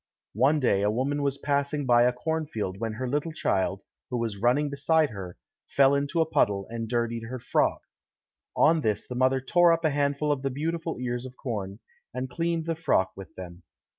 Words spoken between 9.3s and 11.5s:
tore up a handful of the beautiful ears of